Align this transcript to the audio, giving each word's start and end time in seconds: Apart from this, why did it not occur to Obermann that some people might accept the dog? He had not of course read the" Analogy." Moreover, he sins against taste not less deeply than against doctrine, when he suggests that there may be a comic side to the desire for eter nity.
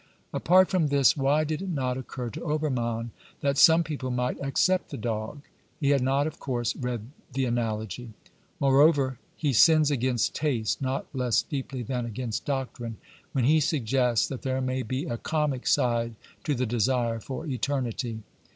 Apart 0.33 0.71
from 0.71 0.87
this, 0.87 1.15
why 1.15 1.43
did 1.43 1.61
it 1.61 1.69
not 1.69 1.95
occur 1.95 2.31
to 2.31 2.41
Obermann 2.43 3.11
that 3.41 3.59
some 3.59 3.83
people 3.83 4.09
might 4.09 4.41
accept 4.41 4.89
the 4.89 4.97
dog? 4.97 5.43
He 5.79 5.91
had 5.91 6.01
not 6.01 6.25
of 6.25 6.39
course 6.39 6.75
read 6.75 7.01
the" 7.31 7.45
Analogy." 7.45 8.13
Moreover, 8.59 9.19
he 9.35 9.53
sins 9.53 9.91
against 9.91 10.33
taste 10.33 10.81
not 10.81 11.05
less 11.13 11.43
deeply 11.43 11.83
than 11.83 12.07
against 12.07 12.45
doctrine, 12.45 12.97
when 13.33 13.43
he 13.45 13.59
suggests 13.59 14.27
that 14.27 14.41
there 14.41 14.59
may 14.59 14.81
be 14.81 15.05
a 15.05 15.19
comic 15.19 15.67
side 15.67 16.15
to 16.45 16.55
the 16.55 16.65
desire 16.65 17.19
for 17.19 17.45
eter 17.45 17.79
nity. 17.83 18.21